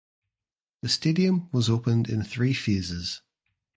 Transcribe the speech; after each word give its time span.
The 0.81 0.89
stadium 0.89 1.47
was 1.51 1.69
opened 1.69 2.09
in 2.09 2.23
three 2.23 2.55
phases. 2.55 3.21